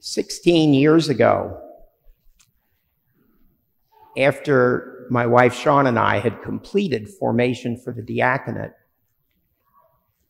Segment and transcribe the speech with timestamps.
[0.00, 1.60] 16 years ago,
[4.16, 8.72] after my wife Sean and I had completed formation for the diaconate,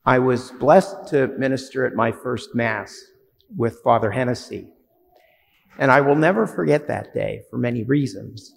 [0.04, 3.00] I was blessed to minister at my first Mass
[3.56, 4.68] with Father Hennessy.
[5.78, 8.54] And I will never forget that day for many reasons.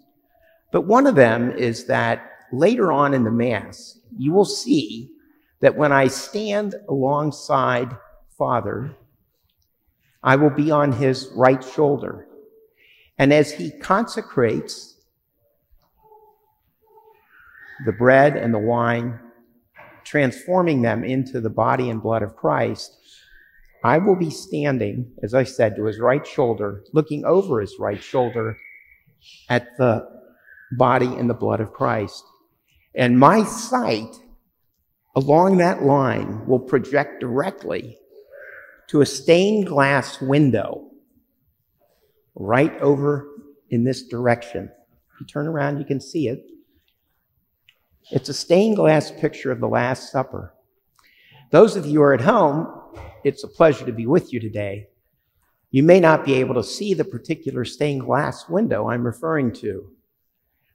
[0.71, 5.11] But one of them is that later on in the Mass, you will see
[5.59, 7.95] that when I stand alongside
[8.37, 8.95] Father,
[10.23, 12.27] I will be on his right shoulder.
[13.17, 14.95] And as he consecrates
[17.85, 19.19] the bread and the wine,
[20.03, 22.97] transforming them into the body and blood of Christ,
[23.83, 28.01] I will be standing, as I said, to his right shoulder, looking over his right
[28.01, 28.57] shoulder
[29.49, 30.07] at the
[30.77, 32.23] body and the blood of Christ.
[32.95, 34.15] And my sight
[35.15, 37.97] along that line will project directly
[38.93, 40.87] to a stained glass window
[42.35, 43.27] right over
[43.71, 44.65] in this direction.
[44.65, 46.45] If you turn around, you can see it.
[48.11, 50.53] It's a stained glass picture of the Last Supper.
[51.49, 52.67] Those of you who are at home,
[53.23, 54.89] it's a pleasure to be with you today.
[55.71, 59.89] You may not be able to see the particular stained glass window I'm referring to,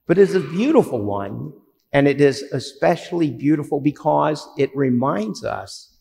[0.08, 1.52] but it's a beautiful one,
[1.92, 5.94] and it is especially beautiful because it reminds us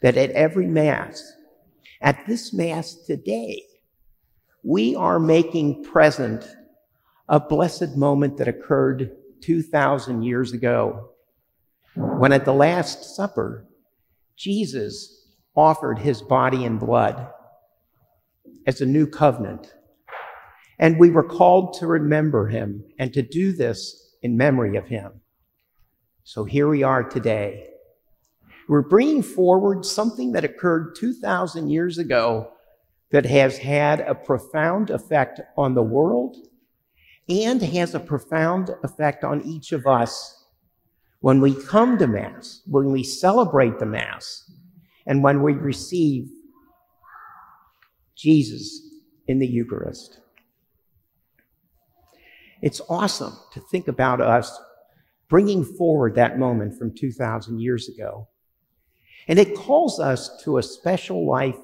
[0.00, 1.34] that at every Mass,
[2.00, 3.62] at this Mass today,
[4.62, 6.44] we are making present
[7.28, 11.10] a blessed moment that occurred 2,000 years ago
[11.94, 13.66] when at the Last Supper,
[14.36, 17.28] Jesus offered his body and blood
[18.66, 19.74] as a new covenant.
[20.78, 25.20] And we were called to remember him and to do this in memory of him.
[26.24, 27.69] So here we are today.
[28.70, 32.52] We're bringing forward something that occurred 2,000 years ago
[33.10, 36.36] that has had a profound effect on the world
[37.28, 40.44] and has a profound effect on each of us
[41.18, 44.48] when we come to Mass, when we celebrate the Mass,
[45.04, 46.28] and when we receive
[48.14, 48.88] Jesus
[49.26, 50.20] in the Eucharist.
[52.62, 54.56] It's awesome to think about us
[55.28, 58.28] bringing forward that moment from 2,000 years ago.
[59.28, 61.58] And it calls us to a special life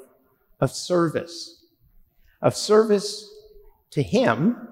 [0.61, 1.65] of service,
[2.43, 3.29] of service
[3.91, 4.69] to Him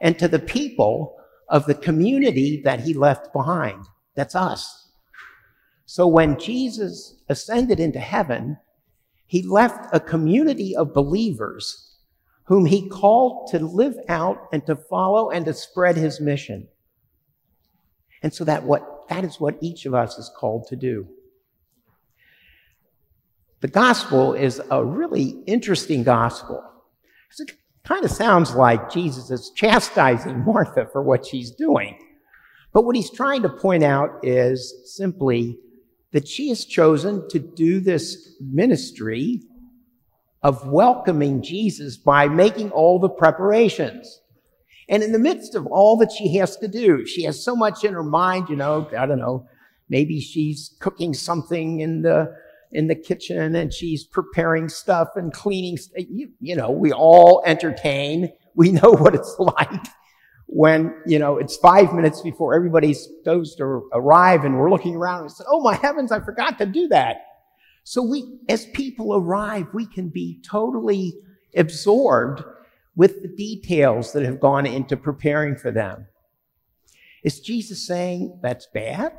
[0.00, 1.16] and to the people
[1.48, 3.84] of the community that He left behind.
[4.14, 4.88] That's us.
[5.86, 8.58] So when Jesus ascended into heaven,
[9.26, 11.86] He left a community of believers
[12.46, 16.66] whom he called to live out and to follow and to spread his mission.
[18.22, 21.06] And so that what that is what each of us is called to do.
[23.60, 26.62] The gospel is a really interesting gospel.
[27.38, 27.52] It
[27.84, 31.98] kind of sounds like Jesus is chastising Martha for what she's doing.
[32.72, 35.58] But what he's trying to point out is simply
[36.12, 39.40] that she has chosen to do this ministry
[40.42, 44.20] of welcoming Jesus by making all the preparations.
[44.88, 47.84] And in the midst of all that she has to do, she has so much
[47.84, 49.46] in her mind, you know, I don't know,
[49.88, 52.34] maybe she's cooking something in the
[52.76, 55.78] in the kitchen and she's preparing stuff and cleaning.
[55.96, 58.32] You, you know, we all entertain.
[58.58, 59.86] We know what it's like
[60.46, 65.20] when, you know, it's five minutes before everybody's supposed to arrive and we're looking around
[65.20, 67.18] and say, oh my heavens, I forgot to do that.
[67.84, 71.18] So we, as people arrive, we can be totally
[71.54, 72.44] absorbed
[72.96, 76.06] with the details that have gone into preparing for them.
[77.22, 79.12] Is Jesus saying that's bad?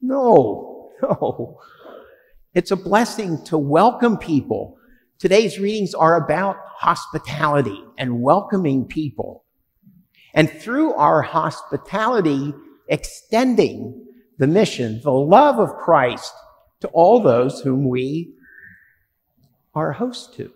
[0.00, 1.58] No, no.
[2.52, 4.76] It's a blessing to welcome people.
[5.20, 9.44] Today's readings are about hospitality and welcoming people.
[10.34, 12.52] And through our hospitality,
[12.88, 14.04] extending
[14.38, 16.32] the mission, the love of Christ
[16.80, 18.32] to all those whom we
[19.72, 20.50] are host to.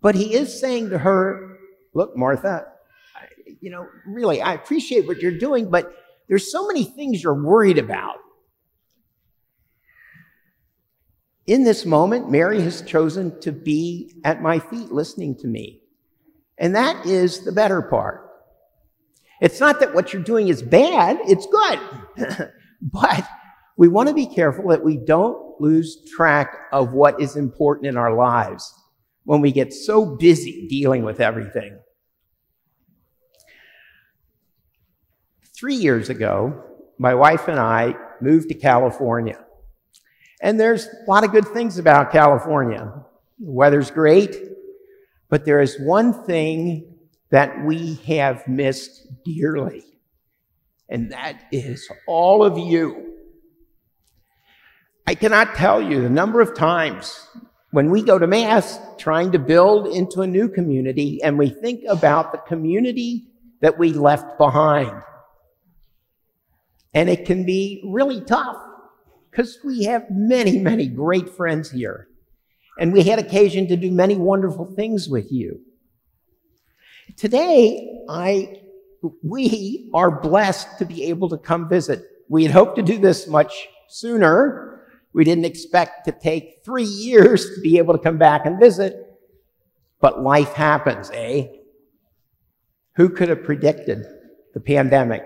[0.00, 1.58] But he is saying to her,
[1.92, 2.66] Look, Martha,
[3.60, 5.92] you know, really, I appreciate what you're doing, but
[6.28, 8.18] there's so many things you're worried about.
[11.48, 15.80] In this moment, Mary has chosen to be at my feet listening to me.
[16.58, 18.28] And that is the better part.
[19.40, 22.50] It's not that what you're doing is bad, it's good.
[22.82, 23.26] but
[23.78, 27.96] we want to be careful that we don't lose track of what is important in
[27.96, 28.70] our lives
[29.24, 31.78] when we get so busy dealing with everything.
[35.56, 36.62] Three years ago,
[36.98, 39.42] my wife and I moved to California.
[40.40, 42.92] And there's a lot of good things about California.
[43.38, 44.36] The weather's great.
[45.28, 46.94] But there is one thing
[47.30, 49.84] that we have missed dearly,
[50.88, 53.14] and that is all of you.
[55.06, 57.26] I cannot tell you the number of times
[57.70, 61.84] when we go to Mass trying to build into a new community and we think
[61.88, 63.26] about the community
[63.60, 65.02] that we left behind.
[66.94, 68.56] And it can be really tough
[69.38, 72.08] because we have many, many great friends here.
[72.80, 75.60] And we had occasion to do many wonderful things with you.
[77.16, 78.62] Today, I,
[79.22, 82.02] we are blessed to be able to come visit.
[82.28, 84.82] We had hoped to do this much sooner.
[85.12, 88.96] We didn't expect to take three years to be able to come back and visit.
[90.00, 91.46] But life happens, eh?
[92.96, 94.04] Who could have predicted
[94.54, 95.22] the pandemic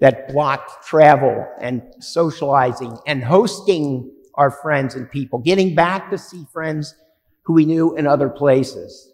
[0.00, 6.44] that blocked travel and socializing and hosting our friends and people, getting back to see
[6.52, 6.94] friends
[7.42, 9.12] who we knew in other places?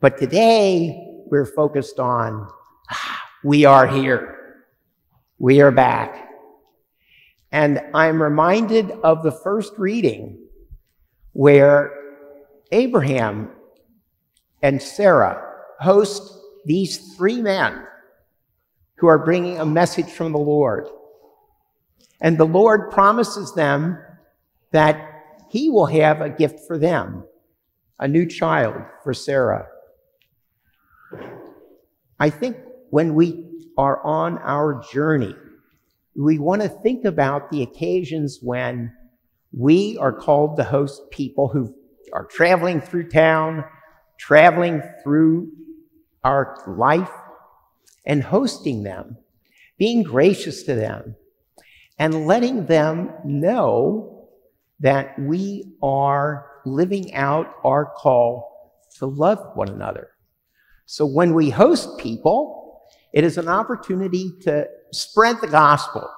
[0.00, 2.48] But today, we're focused on
[3.44, 4.64] we are here.
[5.38, 6.28] We are back.
[7.50, 10.38] And I'm reminded of the first reading
[11.32, 11.92] where
[12.72, 13.50] Abraham
[14.62, 15.42] and Sarah
[15.80, 16.37] host
[16.68, 17.82] these three men
[18.96, 20.86] who are bringing a message from the Lord.
[22.20, 23.98] And the Lord promises them
[24.72, 27.24] that he will have a gift for them,
[27.98, 29.66] a new child for Sarah.
[32.20, 32.58] I think
[32.90, 33.46] when we
[33.78, 35.34] are on our journey,
[36.16, 38.92] we want to think about the occasions when
[39.52, 41.74] we are called to host people who
[42.12, 43.64] are traveling through town,
[44.18, 45.50] traveling through
[46.24, 47.10] our life,
[48.04, 49.18] and hosting them,
[49.78, 51.14] being gracious to them,
[51.98, 54.28] and letting them know
[54.80, 60.10] that we are living out our call to love one another.
[60.86, 62.82] So when we host people,
[63.12, 66.08] it is an opportunity to spread the gospel.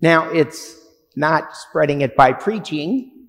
[0.00, 0.80] Now, it's
[1.16, 3.28] not spreading it by preaching,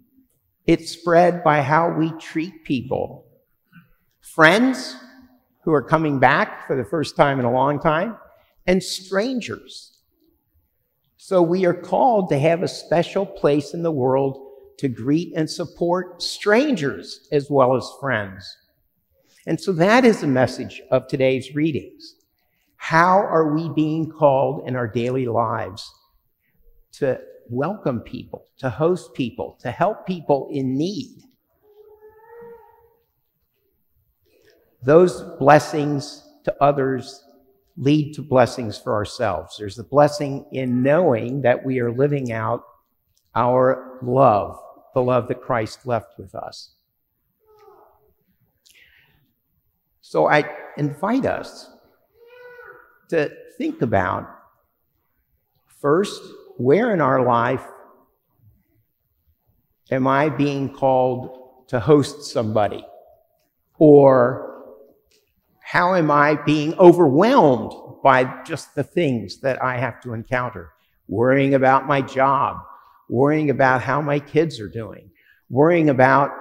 [0.65, 3.25] it's spread by how we treat people.
[4.21, 4.95] Friends
[5.65, 8.15] who are coming back for the first time in a long time,
[8.67, 9.97] and strangers.
[11.17, 14.37] So we are called to have a special place in the world
[14.77, 18.45] to greet and support strangers as well as friends.
[19.47, 22.15] And so that is the message of today's readings.
[22.75, 25.91] How are we being called in our daily lives
[26.93, 27.19] to
[27.49, 31.23] welcome people, to host people, to help people in need?
[34.85, 37.23] Those blessings to others
[37.75, 39.57] lead to blessings for ourselves.
[39.57, 42.63] There's the blessing in knowing that we are living out
[43.33, 44.59] our love,
[44.93, 46.75] the love that Christ left with us.
[50.01, 50.43] So I
[50.77, 51.71] invite us
[53.09, 54.29] to think about
[55.65, 56.21] first,
[56.57, 57.65] where in our life
[59.89, 62.85] am I being called to host somebody?
[63.79, 64.54] Or
[65.75, 70.71] how am I being overwhelmed by just the things that I have to encounter?
[71.09, 72.59] Worrying about my job,
[73.09, 75.11] worrying about how my kids are doing,
[75.49, 76.31] worrying about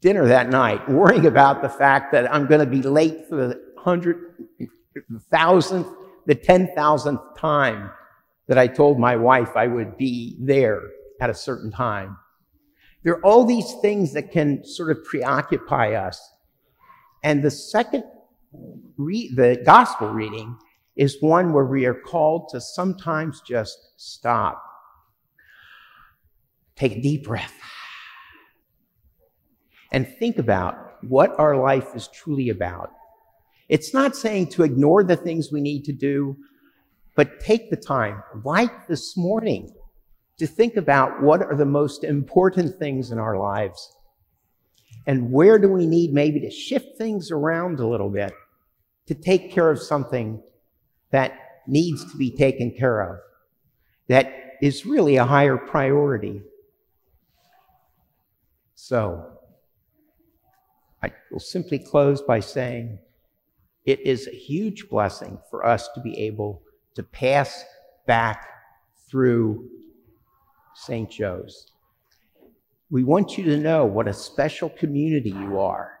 [0.00, 3.60] dinner that night, worrying about the fact that I'm going to be late for the
[3.76, 4.16] hundred,
[5.32, 5.88] thousandth,
[6.24, 7.90] the ten thousandth time
[8.46, 10.82] that I told my wife I would be there
[11.20, 12.16] at a certain time.
[13.02, 16.20] There are all these things that can sort of preoccupy us.
[17.22, 18.04] And the second,
[18.96, 20.56] re- the gospel reading
[20.96, 24.62] is one where we are called to sometimes just stop.
[26.76, 27.54] Take a deep breath
[29.92, 32.90] and think about what our life is truly about.
[33.68, 36.36] It's not saying to ignore the things we need to do,
[37.14, 39.72] but take the time, like this morning,
[40.38, 43.96] to think about what are the most important things in our lives.
[45.06, 48.32] And where do we need maybe to shift things around a little bit
[49.06, 50.42] to take care of something
[51.10, 53.18] that needs to be taken care of,
[54.08, 56.42] that is really a higher priority.
[58.74, 59.38] So,
[61.02, 62.98] I will simply close by saying
[63.84, 66.62] it is a huge blessing for us to be able
[66.94, 67.64] to pass
[68.06, 68.48] back
[69.08, 69.68] through
[70.74, 71.10] St.
[71.10, 71.71] Joe's.
[72.92, 75.98] We want you to know what a special community you are.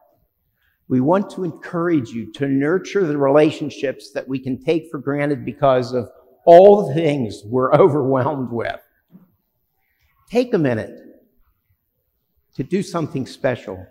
[0.88, 5.42] We want to encourage you to nurture the relationships that we can take for granted
[5.42, 6.10] because of
[6.44, 8.78] all the things we're overwhelmed with.
[10.30, 11.00] Take a minute
[12.56, 13.86] to do something special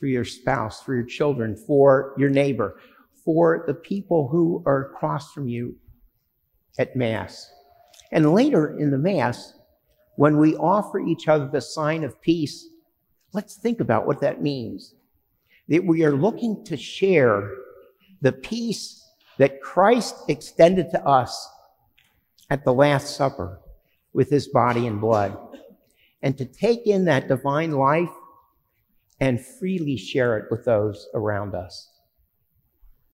[0.00, 2.80] for your spouse, for your children, for your neighbor,
[3.24, 5.76] for the people who are across from you
[6.80, 7.48] at Mass.
[8.10, 9.54] And later in the Mass,
[10.20, 12.68] when we offer each other the sign of peace,
[13.32, 14.94] let's think about what that means.
[15.68, 17.50] That we are looking to share
[18.20, 19.02] the peace
[19.38, 21.48] that Christ extended to us
[22.50, 23.60] at the Last Supper
[24.12, 25.38] with his body and blood,
[26.20, 28.12] and to take in that divine life
[29.20, 31.88] and freely share it with those around us.